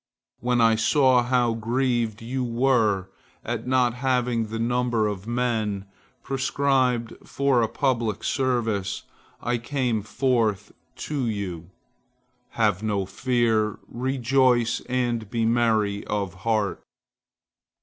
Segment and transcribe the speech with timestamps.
[0.39, 3.09] When I saw how grieved you were
[3.45, 5.85] at not having the number of men
[6.23, 9.03] prescribed for a public service,
[9.43, 10.71] I came forth
[11.07, 11.69] to you.
[12.57, 13.77] Have no fear!
[13.87, 16.81] Rejoice and be merry of heart!"